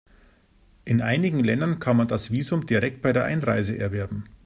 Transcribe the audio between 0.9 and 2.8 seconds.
einigen Ländern kann man das Visum